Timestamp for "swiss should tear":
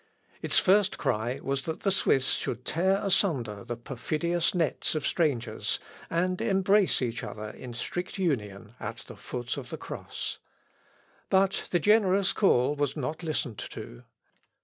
1.91-2.99